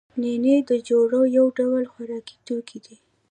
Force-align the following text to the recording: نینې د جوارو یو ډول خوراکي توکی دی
نینې 0.21 0.55
د 0.69 0.71
جوارو 0.87 1.21
یو 1.37 1.45
ډول 1.57 1.83
خوراکي 1.91 2.35
توکی 2.47 2.79
دی 2.85 2.95